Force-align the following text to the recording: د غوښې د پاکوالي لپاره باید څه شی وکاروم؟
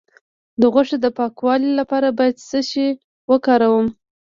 د 0.61 0.61
غوښې 0.73 0.97
د 1.01 1.05
پاکوالي 1.17 1.71
لپاره 1.79 2.07
باید 2.17 2.35
څه 2.49 2.59
شی 2.69 2.87
وکاروم؟ 3.31 3.87